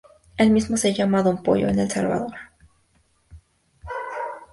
El 0.35 0.49
mismo 0.49 0.77
se 0.77 0.95
llama 0.95 1.21
"Don 1.21 1.43
Pollo" 1.43 1.67
en 1.67 1.77
El 1.77 1.91
Salvador. 1.91 2.33